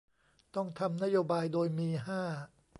[0.55, 2.21] ต้องทำนโยบาย โดยมี ห้า